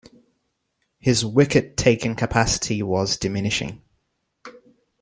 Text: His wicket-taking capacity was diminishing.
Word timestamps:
His 0.97 1.23
wicket-taking 1.23 2.15
capacity 2.15 2.81
was 2.81 3.17
diminishing. 3.17 3.83